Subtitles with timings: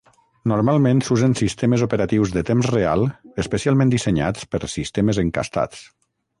[0.51, 3.05] Normalment s'usen Sistemes Operatius de Temps Real
[3.45, 5.89] especialment dissenyats per sistemes encastats.